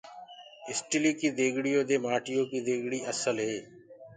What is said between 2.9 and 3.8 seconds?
اسل هي۔